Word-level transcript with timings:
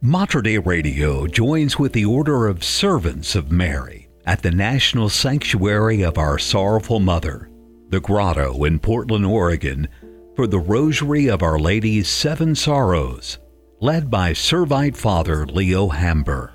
Mater 0.00 0.40
Dei 0.42 0.58
Radio 0.58 1.26
joins 1.26 1.76
with 1.76 1.92
the 1.92 2.04
Order 2.04 2.46
of 2.46 2.62
Servants 2.62 3.34
of 3.34 3.50
Mary 3.50 4.08
at 4.26 4.40
the 4.40 4.50
National 4.52 5.08
Sanctuary 5.08 6.02
of 6.02 6.18
Our 6.18 6.38
Sorrowful 6.38 7.00
Mother, 7.00 7.50
the 7.88 7.98
Grotto 7.98 8.62
in 8.62 8.78
Portland, 8.78 9.26
Oregon, 9.26 9.88
for 10.36 10.46
the 10.46 10.60
Rosary 10.60 11.28
of 11.28 11.42
Our 11.42 11.58
Lady's 11.58 12.08
Seven 12.08 12.54
Sorrows, 12.54 13.38
led 13.80 14.08
by 14.08 14.30
Servite 14.30 14.96
Father 14.96 15.44
Leo 15.46 15.88
Hamber. 15.88 16.52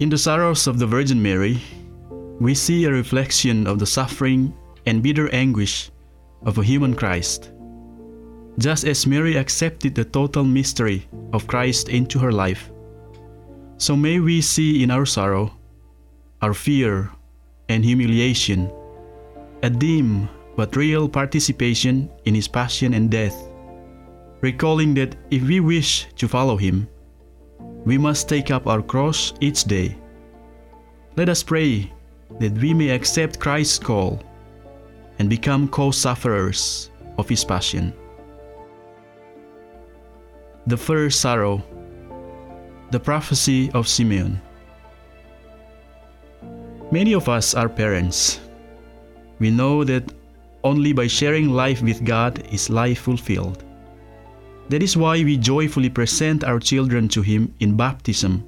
In 0.00 0.08
the 0.08 0.18
sorrows 0.18 0.66
of 0.66 0.80
the 0.80 0.86
Virgin 0.86 1.22
Mary, 1.22 1.62
we 2.40 2.56
see 2.56 2.86
a 2.86 2.90
reflection 2.90 3.68
of 3.68 3.78
the 3.78 3.86
suffering 3.86 4.52
and 4.84 5.00
bitter 5.00 5.32
anguish 5.32 5.92
of 6.44 6.58
a 6.58 6.64
human 6.64 6.96
Christ. 6.96 7.52
Just 8.58 8.84
as 8.84 9.06
Mary 9.06 9.36
accepted 9.36 9.94
the 9.94 10.04
total 10.04 10.44
mystery 10.44 11.08
of 11.32 11.46
Christ 11.46 11.88
into 11.88 12.18
her 12.18 12.32
life, 12.32 12.70
so 13.76 13.94
may 13.94 14.18
we 14.20 14.40
see 14.40 14.82
in 14.82 14.90
our 14.90 15.04
sorrow, 15.04 15.52
our 16.40 16.54
fear, 16.54 17.10
and 17.68 17.84
humiliation 17.84 18.72
a 19.62 19.70
dim 19.70 20.28
but 20.56 20.76
real 20.76 21.08
participation 21.08 22.08
in 22.24 22.34
his 22.34 22.48
passion 22.48 22.94
and 22.94 23.10
death, 23.10 23.36
recalling 24.40 24.94
that 24.94 25.16
if 25.30 25.42
we 25.42 25.60
wish 25.60 26.06
to 26.16 26.28
follow 26.28 26.56
him, 26.56 26.88
we 27.84 27.98
must 27.98 28.28
take 28.28 28.50
up 28.50 28.66
our 28.66 28.82
cross 28.82 29.34
each 29.40 29.64
day. 29.64 29.96
Let 31.16 31.28
us 31.28 31.42
pray 31.42 31.92
that 32.40 32.52
we 32.52 32.72
may 32.72 32.90
accept 32.90 33.40
Christ's 33.40 33.78
call 33.78 34.22
and 35.18 35.28
become 35.28 35.68
co 35.68 35.90
sufferers 35.90 36.90
of 37.18 37.28
his 37.28 37.44
passion. 37.44 37.92
The 40.66 40.76
first 40.76 41.20
sorrow, 41.20 41.62
the 42.90 42.98
prophecy 42.98 43.70
of 43.70 43.86
Simeon. 43.86 44.40
Many 46.90 47.14
of 47.14 47.28
us 47.28 47.54
are 47.54 47.68
parents. 47.68 48.40
We 49.38 49.50
know 49.50 49.84
that 49.84 50.12
only 50.64 50.92
by 50.92 51.06
sharing 51.06 51.50
life 51.50 51.82
with 51.82 52.04
God 52.04 52.42
is 52.52 52.68
life 52.68 53.00
fulfilled. 53.00 53.62
That 54.68 54.82
is 54.82 54.96
why 54.96 55.22
we 55.22 55.36
joyfully 55.36 55.88
present 55.88 56.42
our 56.42 56.58
children 56.58 57.08
to 57.10 57.22
Him 57.22 57.54
in 57.60 57.76
baptism, 57.76 58.42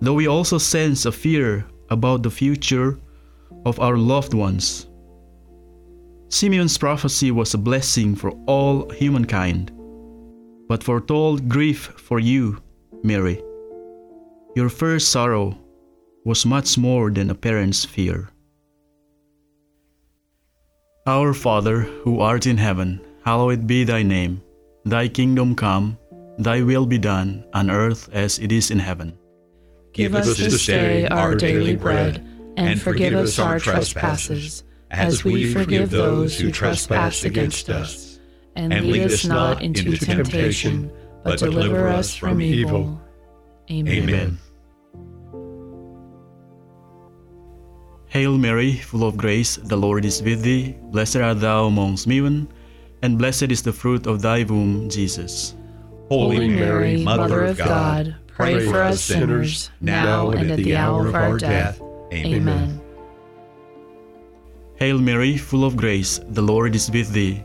though 0.00 0.14
we 0.14 0.28
also 0.28 0.56
sense 0.56 1.04
a 1.04 1.12
fear 1.12 1.66
about 1.90 2.22
the 2.22 2.30
future 2.30 2.98
of 3.66 3.78
our 3.80 3.98
loved 3.98 4.32
ones. 4.32 4.86
Simeon's 6.30 6.78
prophecy 6.78 7.30
was 7.30 7.52
a 7.52 7.58
blessing 7.58 8.14
for 8.14 8.30
all 8.46 8.88
humankind, 8.90 9.72
but 10.68 10.84
foretold 10.84 11.48
grief 11.48 11.92
for 11.96 12.20
you, 12.20 12.62
Mary. 13.02 13.42
Your 14.54 14.68
first 14.68 15.08
sorrow 15.08 15.58
was 16.24 16.44
much 16.44 16.76
more 16.76 17.10
than 17.10 17.30
a 17.30 17.34
parent's 17.34 17.84
fear. 17.84 18.28
Our 21.06 21.32
Father, 21.32 21.80
who 22.04 22.20
art 22.20 22.46
in 22.46 22.58
heaven, 22.58 23.00
hallowed 23.24 23.66
be 23.66 23.84
thy 23.84 24.02
name. 24.02 24.42
Thy 24.84 25.08
kingdom 25.08 25.54
come, 25.54 25.96
thy 26.38 26.62
will 26.62 26.86
be 26.86 26.98
done, 26.98 27.44
on 27.54 27.70
earth 27.70 28.08
as 28.12 28.38
it 28.38 28.52
is 28.52 28.70
in 28.70 28.78
heaven. 28.78 29.16
Give 29.92 30.14
us 30.14 30.36
this 30.36 30.66
day 30.66 31.06
our 31.08 31.34
daily 31.34 31.76
bread, 31.76 32.24
and 32.56 32.80
forgive 32.80 33.14
us 33.14 33.38
our 33.38 33.58
trespasses, 33.58 34.64
as 34.90 35.24
we 35.24 35.52
forgive 35.52 35.90
those 35.90 36.38
who 36.38 36.52
trespass 36.52 37.24
against 37.24 37.70
us. 37.70 38.07
And 38.58 38.72
lead 38.90 39.06
us 39.06 39.24
not 39.24 39.62
into 39.62 39.96
temptation, 39.96 40.90
but 41.22 41.38
deliver 41.38 41.86
us 41.86 42.16
from 42.16 42.42
evil. 42.42 43.00
Amen. 43.70 44.08
Amen. 44.10 44.38
Hail 48.08 48.36
Mary, 48.36 48.72
full 48.74 49.06
of 49.06 49.16
grace, 49.16 49.56
the 49.62 49.76
Lord 49.76 50.04
is 50.04 50.20
with 50.22 50.42
thee. 50.42 50.74
Blessed 50.90 51.16
art 51.16 51.40
thou 51.40 51.66
amongst 51.66 52.08
women, 52.08 52.48
and 53.02 53.16
blessed 53.16 53.52
is 53.52 53.62
the 53.62 53.72
fruit 53.72 54.08
of 54.08 54.22
thy 54.22 54.42
womb, 54.42 54.88
Jesus. 54.90 55.54
Holy 56.08 56.48
Mary, 56.48 57.04
Mother 57.04 57.44
of 57.44 57.58
God, 57.58 58.16
pray 58.26 58.66
for 58.66 58.82
us 58.82 59.00
sinners, 59.00 59.70
now 59.80 60.30
and 60.30 60.50
at 60.50 60.56
the 60.56 60.74
hour 60.74 61.06
of 61.06 61.14
our 61.14 61.38
death. 61.38 61.80
Amen. 62.12 62.80
Hail 64.76 64.98
Mary, 64.98 65.36
full 65.36 65.64
of 65.64 65.76
grace, 65.76 66.18
the 66.30 66.42
Lord 66.42 66.74
is 66.74 66.90
with 66.90 67.12
thee. 67.12 67.44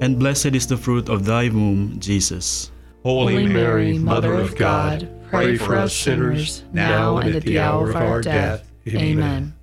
and 0.00 0.18
blessed 0.18 0.54
is 0.54 0.66
the 0.66 0.76
fruit 0.76 1.08
of 1.08 1.24
thy 1.24 1.48
womb, 1.48 1.98
Jesus. 1.98 2.70
Holy 3.02 3.46
Mary, 3.46 3.98
Mother 3.98 4.34
of 4.34 4.56
God, 4.56 5.08
pray 5.30 5.56
for 5.56 5.76
us 5.76 5.94
sinners, 5.94 6.64
now 6.72 7.18
and 7.18 7.36
at 7.36 7.42
the 7.42 7.58
hour 7.58 7.90
of 7.90 7.96
our 7.96 8.20
death. 8.20 8.70
Amen. 8.88 9.54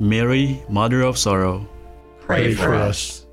Mary, 0.00 0.62
Mother 0.68 1.02
of 1.02 1.18
Sorrow, 1.18 1.68
Pray 2.20 2.54
for 2.54 2.74
us. 2.74 3.26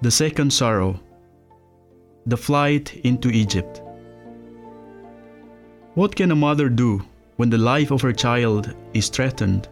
The 0.00 0.10
second 0.10 0.50
sorrow, 0.52 0.98
the 2.24 2.36
flight 2.36 2.96
into 3.04 3.28
Egypt. 3.28 3.82
What 5.94 6.16
can 6.16 6.30
a 6.30 6.36
mother 6.36 6.70
do 6.70 7.04
when 7.36 7.50
the 7.50 7.58
life 7.58 7.90
of 7.90 8.00
her 8.00 8.12
child 8.12 8.74
is 8.94 9.10
threatened? 9.10 9.68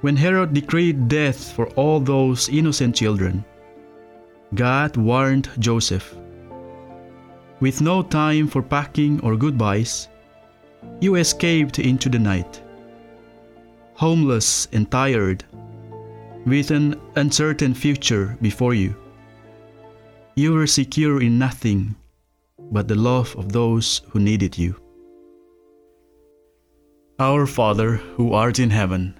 When 0.00 0.16
Herod 0.16 0.54
decreed 0.54 1.08
death 1.08 1.52
for 1.52 1.68
all 1.76 2.00
those 2.00 2.48
innocent 2.48 2.96
children, 2.96 3.44
God 4.54 4.96
warned 4.96 5.50
Joseph. 5.58 6.16
With 7.60 7.82
no 7.82 8.02
time 8.02 8.48
for 8.48 8.62
packing 8.62 9.20
or 9.20 9.36
goodbyes, 9.36 10.08
you 11.00 11.16
escaped 11.16 11.78
into 11.78 12.08
the 12.08 12.18
night. 12.18 12.62
Homeless 13.94 14.66
and 14.72 14.90
tired, 14.90 15.44
with 16.46 16.70
an 16.70 16.98
uncertain 17.16 17.74
future 17.74 18.38
before 18.40 18.72
you. 18.72 18.96
You 20.34 20.54
were 20.54 20.66
secure 20.66 21.20
in 21.20 21.38
nothing 21.38 21.94
but 22.72 22.88
the 22.88 22.94
love 22.94 23.36
of 23.36 23.52
those 23.52 24.00
who 24.08 24.18
needed 24.18 24.56
you. 24.56 24.80
Our 27.18 27.46
Father, 27.46 27.96
who 28.16 28.32
art 28.32 28.58
in 28.58 28.70
heaven, 28.70 29.19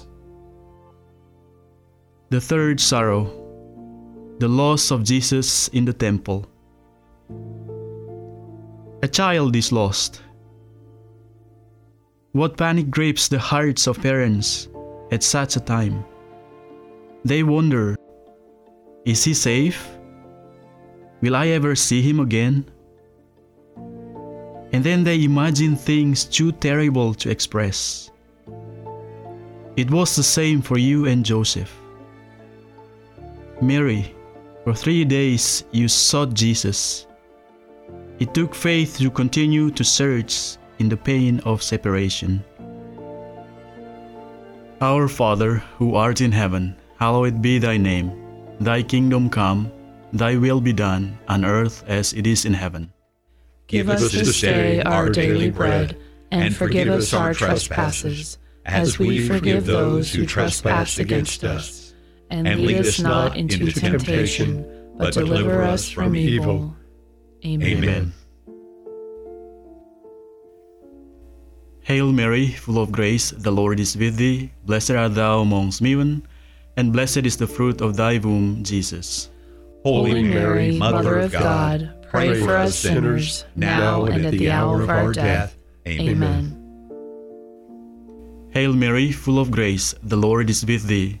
The 2.31 2.41
third 2.41 2.79
sorrow, 2.79 3.29
the 4.39 4.47
loss 4.47 4.89
of 4.89 5.03
Jesus 5.03 5.67
in 5.69 5.85
the 5.85 5.93
temple. 5.93 6.47
A 9.03 9.07
child 9.07 9.55
is 9.55 9.71
lost 9.71 10.21
what 12.33 12.55
panic 12.55 12.89
grips 12.89 13.27
the 13.27 13.39
hearts 13.39 13.87
of 13.87 14.01
parents 14.01 14.69
at 15.11 15.21
such 15.21 15.57
a 15.57 15.59
time? 15.59 16.05
They 17.25 17.43
wonder 17.43 17.97
Is 19.03 19.25
he 19.25 19.33
safe? 19.33 19.85
Will 21.19 21.35
I 21.35 21.47
ever 21.47 21.75
see 21.75 22.01
him 22.01 22.21
again? 22.21 22.63
And 24.71 24.81
then 24.81 25.03
they 25.03 25.25
imagine 25.25 25.75
things 25.75 26.23
too 26.23 26.53
terrible 26.53 27.13
to 27.15 27.29
express. 27.29 28.09
It 29.75 29.91
was 29.91 30.15
the 30.15 30.23
same 30.23 30.61
for 30.61 30.77
you 30.77 31.07
and 31.07 31.25
Joseph. 31.25 31.80
Mary, 33.61 34.15
for 34.63 34.73
three 34.73 35.05
days 35.05 35.63
you 35.71 35.87
sought 35.87 36.33
Jesus. 36.33 37.05
It 38.17 38.33
took 38.33 38.55
faith 38.55 38.97
to 38.97 39.09
continue 39.11 39.69
to 39.71 39.83
search 39.83 40.57
in 40.79 40.89
the 40.89 40.97
pain 40.97 41.39
of 41.45 41.61
separation. 41.61 42.43
Our 44.81 45.07
Father, 45.07 45.61
who 45.77 45.93
art 45.93 46.21
in 46.21 46.31
heaven, 46.31 46.75
hallowed 46.97 47.41
be 47.41 47.59
thy 47.59 47.77
name. 47.77 48.11
Thy 48.59 48.81
kingdom 48.81 49.29
come, 49.29 49.71
thy 50.11 50.37
will 50.37 50.59
be 50.59 50.73
done, 50.73 51.17
on 51.27 51.45
earth 51.45 51.83
as 51.87 52.13
it 52.13 52.25
is 52.25 52.45
in 52.45 52.53
heaven. 52.53 52.91
Give 53.67 53.89
us 53.89 54.11
this 54.11 54.41
day 54.41 54.81
our 54.81 55.09
daily 55.09 55.51
bread, 55.51 55.97
and 56.31 56.55
forgive 56.55 56.89
us 56.89 57.13
our 57.13 57.33
trespasses, 57.33 58.37
as 58.65 58.97
we 58.97 59.27
forgive 59.27 59.65
those 59.65 60.11
who 60.11 60.25
trespass 60.25 60.97
against 60.97 61.43
us. 61.43 61.80
And 62.31 62.47
lead 62.47 62.79
us 62.79 62.99
not 62.99 63.35
into 63.35 63.71
temptation, 63.71 64.65
but 64.97 65.13
deliver 65.13 65.61
us 65.63 65.89
from 65.89 66.15
evil. 66.15 66.75
Amen. 67.45 67.83
Amen. 67.83 68.13
Hail 71.81 72.11
Mary, 72.11 72.47
full 72.47 72.81
of 72.81 72.91
grace, 72.91 73.31
the 73.31 73.51
Lord 73.51 73.79
is 73.79 73.97
with 73.97 74.15
thee. 74.15 74.51
Blessed 74.65 74.91
art 74.91 75.15
thou 75.15 75.41
amongst 75.41 75.81
women, 75.81 76.25
and 76.77 76.93
blessed 76.93 77.25
is 77.25 77.37
the 77.37 77.47
fruit 77.47 77.81
of 77.81 77.97
thy 77.97 78.17
womb, 78.17 78.63
Jesus. 78.63 79.29
Holy 79.83 80.23
Mary, 80.23 80.77
Mother 80.77 81.19
of 81.19 81.31
God, 81.31 82.05
pray 82.09 82.39
for 82.39 82.55
us 82.55 82.77
sinners, 82.77 83.45
now 83.55 84.05
and 84.05 84.25
at 84.25 84.31
the 84.31 84.51
hour 84.51 84.81
of 84.81 84.89
our 84.89 85.11
death. 85.11 85.57
Amen. 85.87 86.57
Hail 88.51 88.73
Mary, 88.73 89.11
full 89.11 89.39
of 89.39 89.49
grace, 89.49 89.95
the 90.03 90.17
Lord 90.17 90.49
is 90.49 90.65
with 90.65 90.83
thee. 90.87 91.20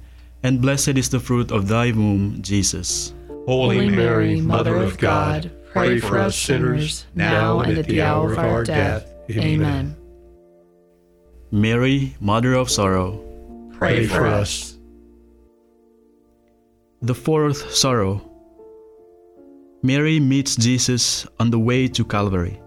and 0.43 0.61
blessed 0.61 0.97
is 0.97 1.09
the 1.09 1.19
fruit 1.19 1.51
of 1.51 1.67
thy 1.67 1.91
womb, 1.91 2.41
Jesus. 2.41 3.13
Holy 3.45 3.89
Mary, 3.89 4.41
Mother 4.41 4.75
of 4.75 4.97
God, 4.97 5.51
pray 5.71 5.99
for 5.99 6.17
us 6.17 6.35
sinners, 6.35 7.05
now 7.15 7.59
and 7.59 7.77
at 7.77 7.85
the 7.85 8.01
hour 8.01 8.31
of 8.31 8.39
our 8.39 8.63
death. 8.63 9.11
Amen. 9.31 9.95
Mary, 11.51 12.15
Mother 12.19 12.53
of 12.53 12.69
Sorrow, 12.69 13.19
pray 13.73 14.05
for 14.07 14.25
us. 14.25 14.77
The 17.01 17.15
fourth 17.15 17.73
sorrow. 17.73 18.21
Mary 19.81 20.19
meets 20.19 20.55
Jesus 20.55 21.25
on 21.39 21.49
the 21.49 21.57
way 21.57 21.87
to 21.87 22.05
Calvary. 22.05 22.61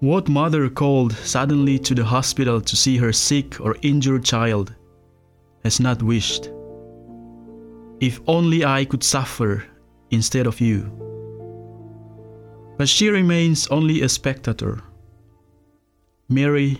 What 0.00 0.28
mother 0.28 0.68
called 0.68 1.12
suddenly 1.12 1.78
to 1.80 1.94
the 1.94 2.04
hospital 2.04 2.60
to 2.60 2.76
see 2.76 2.96
her 2.96 3.12
sick 3.12 3.60
or 3.60 3.76
injured 3.82 4.24
child 4.24 4.74
has 5.64 5.80
not 5.80 6.02
wished, 6.02 6.50
If 8.00 8.20
only 8.26 8.64
I 8.64 8.84
could 8.84 9.02
suffer 9.02 9.64
instead 10.10 10.46
of 10.46 10.60
you. 10.60 10.90
But 12.76 12.88
she 12.88 13.08
remains 13.08 13.66
only 13.68 14.02
a 14.02 14.08
spectator. 14.08 14.82
Mary, 16.28 16.78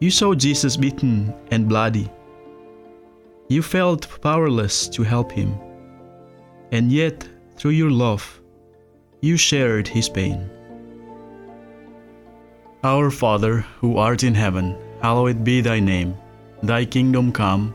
you 0.00 0.10
saw 0.10 0.34
Jesus 0.34 0.76
beaten 0.76 1.32
and 1.50 1.68
bloody 1.68 2.10
you 3.52 3.60
felt 3.60 4.08
powerless 4.22 4.88
to 4.88 5.02
help 5.02 5.30
him, 5.30 5.54
and 6.70 6.90
yet, 6.90 7.28
through 7.56 7.72
your 7.72 7.90
love, 7.90 8.40
you 9.20 9.36
shared 9.36 9.86
his 9.86 10.08
pain. 10.08 10.48
Our 12.82 13.10
Father, 13.10 13.60
who 13.78 13.98
art 13.98 14.24
in 14.24 14.34
heaven, 14.34 14.74
hallowed 15.02 15.44
be 15.44 15.60
thy 15.60 15.80
name. 15.80 16.16
Thy 16.62 16.86
kingdom 16.86 17.30
come, 17.30 17.74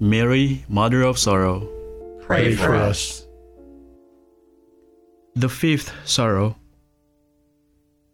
Mary, 0.00 0.64
Mother 0.68 1.02
of 1.02 1.18
Sorrow, 1.18 1.66
pray 2.20 2.54
for 2.54 2.76
us. 2.76 3.26
The 5.34 5.48
fifth 5.48 5.92
sorrow 6.04 6.56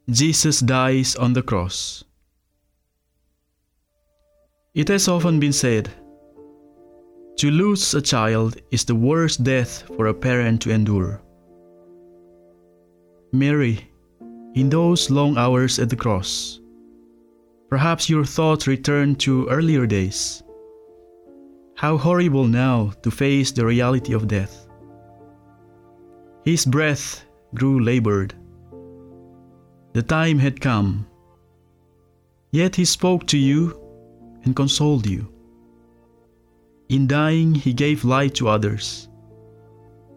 Jesus 0.08 0.60
dies 0.60 1.16
on 1.16 1.32
the 1.34 1.42
cross. 1.42 2.04
It 4.74 4.88
has 4.88 5.08
often 5.08 5.40
been 5.40 5.52
said 5.52 5.90
to 7.36 7.50
lose 7.50 7.92
a 7.94 8.00
child 8.00 8.56
is 8.70 8.84
the 8.84 8.94
worst 8.94 9.42
death 9.42 9.82
for 9.96 10.06
a 10.06 10.14
parent 10.14 10.62
to 10.62 10.70
endure. 10.70 11.20
Mary, 13.32 13.90
in 14.54 14.70
those 14.70 15.10
long 15.10 15.36
hours 15.36 15.78
at 15.78 15.90
the 15.90 15.96
cross, 15.96 16.60
perhaps 17.68 18.08
your 18.08 18.24
thoughts 18.24 18.66
return 18.66 19.16
to 19.16 19.48
earlier 19.48 19.86
days. 19.86 20.43
How 21.84 21.98
horrible 21.98 22.48
now 22.48 22.92
to 23.02 23.10
face 23.10 23.52
the 23.52 23.66
reality 23.66 24.14
of 24.14 24.26
death. 24.26 24.66
His 26.42 26.64
breath 26.64 27.26
grew 27.54 27.78
labored. 27.78 28.32
The 29.92 30.02
time 30.02 30.38
had 30.38 30.62
come. 30.62 31.06
Yet 32.52 32.74
he 32.74 32.86
spoke 32.86 33.26
to 33.26 33.36
you 33.36 33.78
and 34.44 34.56
consoled 34.56 35.06
you. 35.06 35.28
In 36.88 37.06
dying, 37.06 37.54
he 37.54 37.74
gave 37.74 38.02
life 38.02 38.32
to 38.40 38.48
others 38.48 39.10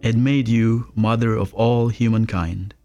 and 0.03 0.23
made 0.23 0.47
you 0.47 0.89
mother 0.95 1.35
of 1.35 1.53
all 1.53 1.89
humankind. 1.89 2.75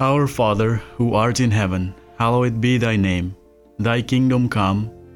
Our 0.00 0.26
Father, 0.26 0.82
who 0.98 1.14
art 1.14 1.40
in 1.40 1.50
heaven, 1.50 1.94
hallowed 2.18 2.60
be 2.60 2.76
thy 2.76 2.96
name. 2.96 3.34
Thy 3.78 4.02
kingdom 4.02 4.50
come, 4.50 4.90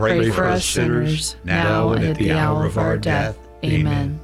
pray 0.00 0.30
for 0.30 0.44
us 0.44 0.64
sinners, 0.64 1.36
now 1.44 1.90
and 1.92 2.04
at 2.04 2.16
the 2.16 2.32
hour 2.32 2.64
of 2.64 2.78
our 2.78 2.96
death. 2.96 3.36
Amen. 3.62 4.18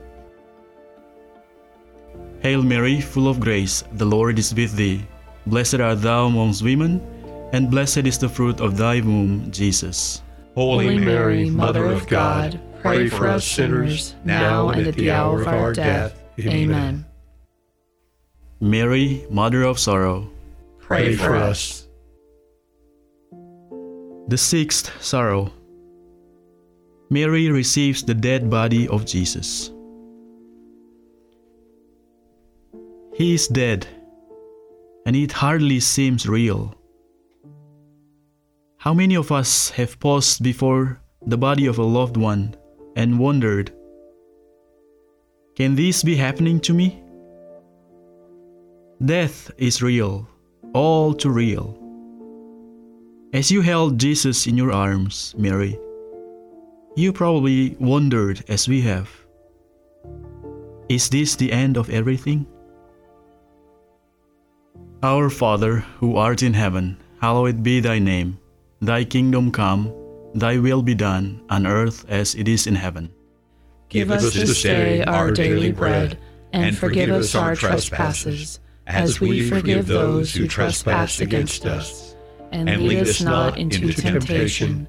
Hail 2.40 2.62
Mary, 2.62 3.00
full 3.00 3.28
of 3.28 3.40
grace, 3.40 3.84
the 3.92 4.04
Lord 4.04 4.38
is 4.38 4.54
with 4.54 4.74
thee. 4.76 5.04
Blessed 5.46 5.80
art 5.80 6.00
thou 6.00 6.26
amongst 6.26 6.62
women, 6.62 7.00
and 7.52 7.70
blessed 7.70 8.06
is 8.06 8.18
the 8.18 8.28
fruit 8.28 8.60
of 8.60 8.76
thy 8.76 9.00
womb, 9.00 9.50
Jesus. 9.52 10.22
Holy 10.54 10.98
Mary, 10.98 11.50
Mother 11.50 11.84
of 11.84 12.08
God, 12.08 12.58
pray 12.80 13.08
for 13.08 13.28
us 13.28 13.44
sinners, 13.44 14.14
now 14.24 14.70
and 14.70 14.86
at 14.86 14.94
the 14.94 15.10
hour 15.10 15.42
of 15.42 15.48
our 15.48 15.72
death. 15.72 16.18
Amen. 16.40 17.04
Mary, 18.60 19.26
Mother 19.28 19.64
of 19.64 19.78
Sorrow, 19.78 20.30
pray 20.80 21.14
for 21.14 21.36
us. 21.36 21.86
The 24.28 24.38
sixth 24.38 24.90
sorrow. 25.02 25.52
Mary 27.16 27.50
receives 27.50 28.02
the 28.02 28.12
dead 28.12 28.50
body 28.50 28.86
of 28.88 29.06
Jesus. 29.06 29.70
He 33.14 33.32
is 33.32 33.48
dead, 33.48 33.86
and 35.06 35.16
it 35.16 35.32
hardly 35.32 35.80
seems 35.80 36.28
real. 36.28 36.74
How 38.76 38.92
many 38.92 39.16
of 39.16 39.32
us 39.32 39.70
have 39.70 39.98
paused 39.98 40.42
before 40.42 41.00
the 41.26 41.38
body 41.38 41.64
of 41.64 41.78
a 41.78 41.82
loved 41.82 42.18
one 42.18 42.54
and 42.96 43.18
wondered, 43.18 43.72
Can 45.56 45.74
this 45.74 46.02
be 46.02 46.16
happening 46.16 46.60
to 46.60 46.74
me? 46.74 47.02
Death 49.02 49.50
is 49.56 49.80
real, 49.80 50.28
all 50.74 51.14
too 51.14 51.30
real. 51.30 51.78
As 53.32 53.50
you 53.50 53.62
held 53.62 53.98
Jesus 53.98 54.46
in 54.46 54.58
your 54.58 54.70
arms, 54.70 55.34
Mary, 55.38 55.78
you 56.96 57.12
probably 57.12 57.76
wondered 57.78 58.42
as 58.48 58.66
we 58.66 58.80
have 58.80 59.08
Is 60.88 61.08
this 61.10 61.36
the 61.36 61.52
end 61.52 61.76
of 61.76 61.90
everything? 61.90 62.46
Our 65.02 65.28
Father, 65.28 65.84
who 66.00 66.16
art 66.16 66.42
in 66.42 66.54
heaven, 66.54 66.96
hallowed 67.20 67.62
be 67.62 67.80
thy 67.80 67.98
name. 67.98 68.38
Thy 68.80 69.04
kingdom 69.04 69.52
come, 69.52 69.92
thy 70.34 70.56
will 70.58 70.82
be 70.82 70.94
done, 70.94 71.42
on 71.50 71.66
earth 71.66 72.04
as 72.08 72.34
it 72.34 72.48
is 72.48 72.66
in 72.66 72.74
heaven. 72.74 73.12
Give 73.88 74.10
us 74.10 74.32
this 74.32 74.62
day 74.62 75.04
our 75.04 75.30
daily 75.30 75.72
bread, 75.72 76.18
and 76.52 76.76
forgive 76.76 77.10
us 77.10 77.34
our 77.34 77.54
trespasses, 77.54 78.58
as 78.86 79.20
we 79.20 79.48
forgive 79.48 79.86
those 79.86 80.32
who 80.32 80.48
trespass 80.48 81.20
against 81.20 81.66
us 81.66 82.16
and 82.52 82.82
lead 82.82 83.08
us 83.08 83.20
not 83.20 83.58
into 83.58 83.92
temptation, 83.92 84.88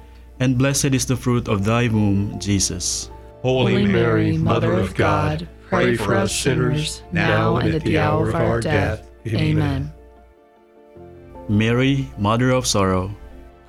and 0.41 0.57
blessed 0.57 0.97
is 0.97 1.05
the 1.05 1.15
fruit 1.15 1.47
of 1.47 1.63
thy 1.63 1.87
womb, 1.87 2.33
Jesus. 2.39 3.11
Holy 3.43 3.85
Mary, 3.85 4.37
Mother 4.37 4.73
of 4.73 4.95
God, 4.95 5.47
pray 5.69 5.95
for 5.95 6.15
us 6.15 6.33
sinners, 6.33 7.03
now 7.11 7.57
and 7.57 7.75
at 7.75 7.83
the 7.83 7.99
hour 7.99 8.29
of 8.29 8.35
our 8.35 8.59
death. 8.59 9.05
Amen. 9.27 9.93
Mary, 11.47 12.09
Mother 12.17 12.49
of 12.49 12.65
Sorrow, 12.65 13.13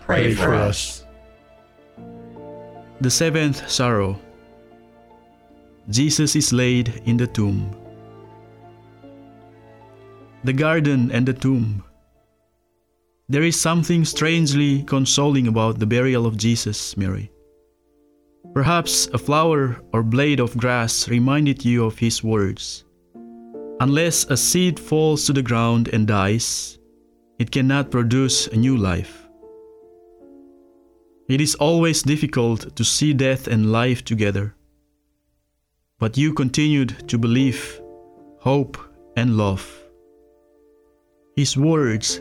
pray 0.01 0.33
for 0.33 0.55
us. 0.55 1.05
The 3.03 3.11
seventh 3.11 3.69
sorrow. 3.69 4.19
Jesus 5.91 6.35
is 6.37 6.55
laid 6.55 7.03
in 7.05 7.19
the 7.19 7.27
tomb. 7.27 7.77
The 10.45 10.55
garden 10.55 11.11
and 11.13 11.29
the 11.29 11.35
tomb. 11.35 11.85
There 13.33 13.45
is 13.45 13.59
something 13.59 14.05
strangely 14.05 14.83
consoling 14.83 15.49
about 15.49 15.79
the 15.79 15.87
burial 15.87 16.27
of 16.27 16.37
Jesus, 16.37 16.99
Mary. 16.99 17.33
Perhaps 18.53 19.07
a 19.14 19.16
flower 19.16 19.81
or 19.95 20.03
blade 20.03 20.38
of 20.38 20.55
grass 20.59 21.09
reminded 21.09 21.64
you 21.64 21.87
of 21.87 21.99
his 21.99 22.23
words. 22.23 22.85
Unless 23.81 24.25
a 24.25 24.37
seed 24.37 24.79
falls 24.79 25.25
to 25.25 25.33
the 25.33 25.40
ground 25.40 25.88
and 25.95 26.07
dies, 26.07 26.79
it 27.38 27.51
cannot 27.51 27.90
produce 27.90 28.49
a 28.49 28.57
new 28.57 28.77
life. 28.77 29.27
It 31.27 31.40
is 31.40 31.55
always 31.55 32.03
difficult 32.03 32.77
to 32.77 32.85
see 32.85 33.14
death 33.14 33.47
and 33.47 33.73
life 33.73 34.05
together. 34.05 34.55
But 35.99 36.18
you 36.18 36.35
continued 36.35 37.09
to 37.09 37.16
believe, 37.16 37.81
hope, 38.40 38.77
and 39.16 39.38
love. 39.38 39.64
His 41.35 41.57
words 41.57 42.21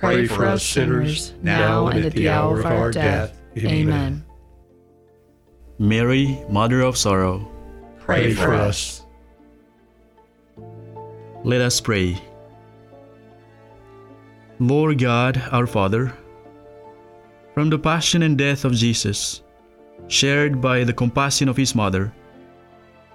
pray 0.00 0.26
for 0.26 0.46
us 0.46 0.62
sinners, 0.62 1.34
now 1.42 1.88
and 1.88 2.04
at 2.04 2.12
the 2.12 2.28
hour 2.28 2.60
of 2.60 2.66
our 2.66 2.90
death. 2.90 3.36
Amen. 3.58 4.24
Mary, 5.78 6.38
Mother 6.48 6.80
of 6.82 6.96
Sorrow, 6.96 7.50
Pray 7.98 8.32
for 8.34 8.54
us. 8.54 9.02
let 11.44 11.60
us 11.60 11.80
pray. 11.80 12.20
Lord 14.58 14.98
God, 14.98 15.40
our 15.52 15.66
Father, 15.66 16.12
from 17.54 17.70
the 17.70 17.78
passion 17.78 18.22
and 18.22 18.36
death 18.36 18.64
of 18.64 18.72
Jesus, 18.74 19.42
shared 20.08 20.60
by 20.60 20.84
the 20.84 20.92
compassion 20.92 21.48
of 21.48 21.56
his 21.56 21.74
mother, 21.74 22.12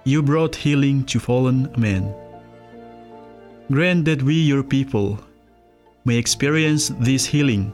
you 0.04 0.22
brought 0.22 0.54
healing 0.54 1.04
to 1.04 1.18
fallen 1.18 1.72
men. 1.76 2.14
Grant 3.70 4.04
that 4.04 4.22
we, 4.22 4.34
your 4.34 4.62
people, 4.62 5.18
may 6.04 6.16
experience 6.16 6.88
this 7.00 7.24
healing 7.24 7.72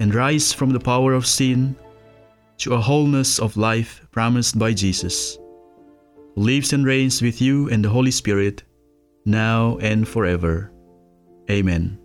and 0.00 0.14
rise 0.14 0.52
from 0.52 0.70
the 0.70 0.80
power 0.80 1.12
of 1.14 1.26
sin 1.26 1.76
to 2.58 2.74
a 2.74 2.80
wholeness 2.80 3.38
of 3.38 3.56
life 3.56 4.06
promised 4.10 4.58
by 4.58 4.72
Jesus, 4.72 5.38
who 6.34 6.42
lives 6.42 6.72
and 6.72 6.86
reigns 6.86 7.22
with 7.22 7.40
you 7.40 7.68
and 7.70 7.84
the 7.84 7.88
Holy 7.88 8.10
Spirit, 8.10 8.62
now 9.24 9.78
and 9.80 10.06
forever. 10.06 10.72
Amen. 11.50 11.98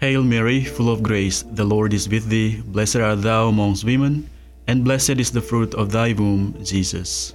Hail 0.00 0.22
Mary, 0.22 0.64
full 0.64 0.90
of 0.90 1.02
grace, 1.02 1.42
the 1.42 1.64
Lord 1.64 1.92
is 1.92 2.08
with 2.08 2.28
thee. 2.28 2.60
Blessed 2.60 2.96
art 2.96 3.22
thou 3.22 3.48
amongst 3.48 3.84
women, 3.84 4.30
and 4.68 4.84
blessed 4.84 5.18
is 5.18 5.32
the 5.32 5.40
fruit 5.40 5.74
of 5.74 5.90
thy 5.90 6.12
womb, 6.12 6.54
Jesus. 6.62 7.34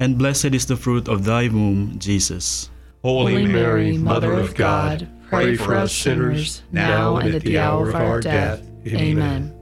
and 0.00 0.18
blessed 0.18 0.46
is 0.46 0.66
the 0.66 0.76
fruit 0.76 1.08
of 1.08 1.24
thy 1.24 1.48
womb, 1.48 1.98
Jesus. 1.98 2.70
Holy 3.02 3.46
Mary, 3.46 3.96
Mother 3.98 4.32
of 4.32 4.54
God, 4.54 5.08
pray 5.28 5.56
for 5.56 5.74
us 5.74 5.92
sinners, 5.92 6.62
now 6.72 7.16
and 7.16 7.34
at 7.34 7.42
the 7.42 7.58
hour 7.58 7.88
of 7.88 7.94
our 7.94 8.20
death. 8.20 8.66
Amen. 8.86 9.52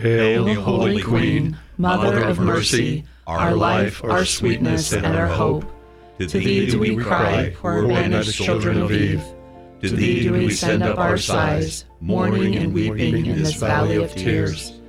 Hail, 0.00 0.54
Holy 0.54 1.02
Queen, 1.02 1.56
Mother 1.78 2.24
of 2.24 2.38
mercy, 2.38 3.04
our 3.26 3.54
life, 3.54 4.02
our 4.04 4.24
sweetness, 4.24 4.92
and 4.92 5.06
our 5.06 5.26
hope. 5.26 5.64
To 6.18 6.26
thee 6.26 6.70
do 6.70 6.78
we 6.78 6.96
cry, 6.96 7.54
poor 7.56 7.86
banished 7.86 8.34
children 8.34 8.80
of 8.80 8.92
Eve. 8.92 9.24
To 9.82 9.88
thee 9.90 10.22
do 10.22 10.32
we 10.32 10.50
send 10.50 10.82
up 10.82 10.98
our 10.98 11.18
sighs, 11.18 11.84
mourning 12.00 12.56
and 12.56 12.72
weeping 12.72 13.26
in 13.26 13.42
this 13.42 13.54
valley 13.54 13.96
of 13.96 14.14
tears. 14.14 14.80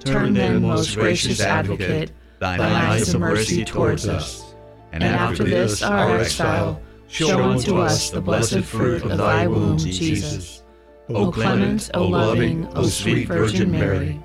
Turn 0.00 0.34
then, 0.34 0.62
most 0.62 0.94
gracious 0.94 1.40
advocate, 1.40 2.12
thine 2.40 2.60
eyes 2.60 3.14
of 3.14 3.20
mercy 3.20 3.64
towards 3.64 4.08
us. 4.08 4.54
And 4.92 5.04
after 5.04 5.44
this 5.44 5.82
our 5.82 6.18
exile, 6.18 6.80
show 7.06 7.42
unto 7.44 7.78
us 7.78 8.10
the 8.10 8.20
blessed 8.20 8.64
fruit 8.64 9.04
of 9.04 9.16
thy 9.18 9.46
womb, 9.46 9.78
Jesus. 9.78 10.64
O 11.08 11.30
clement, 11.30 11.90
O 11.94 12.06
loving, 12.06 12.66
O 12.74 12.86
sweet 12.86 13.28
Virgin 13.28 13.70
Mary. 13.70 14.20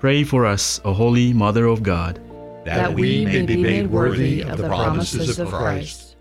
Pray 0.00 0.24
for 0.24 0.46
us, 0.46 0.80
O 0.84 0.92
Holy 0.92 1.32
Mother 1.32 1.66
of 1.66 1.82
God, 1.82 2.20
that 2.64 2.94
we 2.94 3.24
may 3.24 3.42
be 3.42 3.56
made 3.56 3.90
worthy 3.90 4.42
of 4.42 4.58
the 4.58 4.66
promises 4.66 5.38
of 5.38 5.48
Christ. 5.48 6.16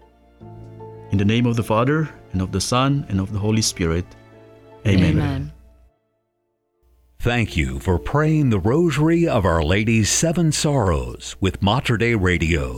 In 1.11 1.17
the 1.17 1.25
name 1.25 1.45
of 1.45 1.55
the 1.55 1.63
Father, 1.63 2.09
and 2.33 2.41
of 2.41 2.51
the 2.51 2.61
Son, 2.61 3.05
and 3.09 3.19
of 3.19 3.31
the 3.31 3.39
Holy 3.39 3.61
Spirit. 3.61 4.05
Amen. 4.85 5.17
Amen. 5.17 5.54
Thank 7.25 7.57
you 7.57 7.79
for 7.79 7.97
praying 7.97 8.51
the 8.51 8.59
Rosary 8.59 9.27
of 9.27 9.45
Our 9.45 9.63
Lady's 9.63 10.11
Seven 10.11 10.51
Sorrows 10.51 11.35
with 11.41 11.59
Mater 11.59 11.97
Dei 11.97 12.13
Radio, 12.13 12.77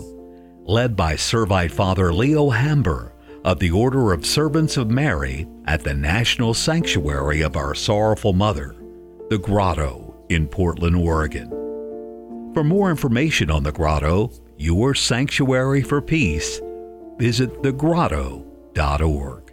led 0.64 0.96
by 0.96 1.16
Servite 1.16 1.70
Father 1.70 2.14
Leo 2.14 2.52
Hamber 2.52 3.12
of 3.44 3.60
the 3.60 3.72
Order 3.72 4.14
of 4.14 4.26
Servants 4.26 4.78
of 4.78 4.90
Mary 4.90 5.46
at 5.66 5.84
the 5.84 5.94
National 5.94 6.54
Sanctuary 6.54 7.42
of 7.42 7.58
Our 7.58 7.76
Sorrowful 7.76 8.32
Mother, 8.32 8.74
the 9.30 9.38
Grotto 9.38 10.16
in 10.30 10.48
Portland, 10.48 10.96
Oregon. 10.96 11.50
For 12.54 12.64
more 12.64 12.90
information 12.90 13.52
on 13.52 13.64
the 13.64 13.74
Grotto, 13.74 14.32
your 14.56 14.96
sanctuary 14.96 15.82
for 15.82 16.02
peace, 16.02 16.62
visit 17.18 17.52
thegrotto.org. 17.64 19.47